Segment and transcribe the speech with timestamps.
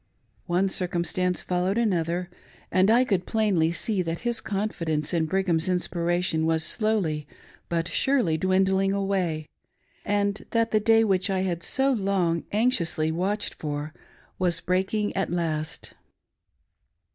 [0.47, 2.31] One circumstance followed another,
[2.71, 7.27] and I could plainly see that his confidence in Brigham's inspiration was slowly
[7.69, 9.45] but surely dwindling away,
[10.03, 13.93] and that the day which I had so long anxiously watched for
[14.39, 15.93] was breaking at last.